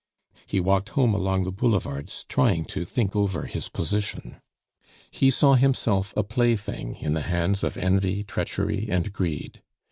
[0.47, 4.41] He walked home along the Boulevards trying to think over his position.
[5.11, 9.61] He saw himself a plaything in the hands of envy, treachery, and greed.